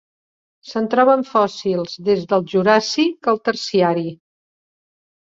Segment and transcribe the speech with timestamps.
[0.69, 4.07] Se'n troben fòssils des del juràssic al terciari.